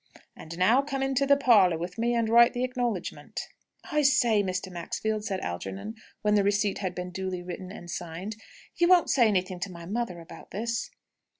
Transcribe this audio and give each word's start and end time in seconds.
"And 0.35 0.57
now 0.57 0.81
come 0.81 1.03
into 1.03 1.27
the 1.27 1.37
parlour 1.37 1.77
with 1.77 1.99
me, 1.99 2.15
and 2.15 2.27
write 2.27 2.53
the 2.53 2.63
acknowledgment." 2.63 3.49
"I 3.91 4.01
say, 4.01 4.41
Mr. 4.41 4.71
Maxfield," 4.71 5.23
said 5.25 5.41
Algernon, 5.41 5.93
when 6.23 6.33
the 6.33 6.43
receipt 6.43 6.79
had 6.79 6.95
been 6.95 7.11
duly 7.11 7.43
written 7.43 7.71
and 7.71 7.87
signed, 7.87 8.35
"you 8.77 8.87
won't 8.87 9.11
say 9.11 9.27
anything 9.27 9.59
to 9.59 9.71
my 9.71 9.85
mother 9.85 10.19
about 10.19 10.49
this?" 10.49 10.89